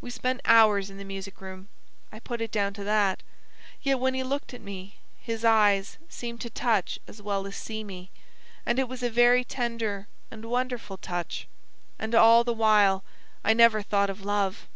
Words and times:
We 0.00 0.08
spent 0.08 0.40
hours 0.44 0.88
in 0.88 0.98
the 0.98 1.04
music 1.04 1.40
room. 1.40 1.66
I 2.12 2.20
put 2.20 2.40
it 2.40 2.52
down 2.52 2.74
to 2.74 2.84
that; 2.84 3.24
yet 3.82 3.98
when 3.98 4.14
he 4.14 4.22
looked 4.22 4.54
at 4.54 4.60
me 4.60 4.98
his 5.18 5.44
eyes 5.44 5.98
seemed 6.08 6.40
to 6.42 6.48
touch 6.50 7.00
as 7.08 7.20
well 7.20 7.44
as 7.44 7.56
see 7.56 7.82
me, 7.82 8.12
and 8.64 8.78
it 8.78 8.86
was 8.88 9.02
a 9.02 9.10
very 9.10 9.42
tender 9.42 10.06
and 10.30 10.44
wonderful 10.44 10.96
touch. 10.96 11.48
And 11.98 12.14
all 12.14 12.44
the 12.44 12.52
while 12.54 13.02
I 13.42 13.52
never 13.52 13.82
thought 13.82 14.10
of 14.10 14.24
love. 14.24 14.68